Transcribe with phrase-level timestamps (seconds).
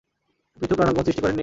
[0.59, 1.39] পৃথক রণাঙ্গন সৃষ্টি করেননি।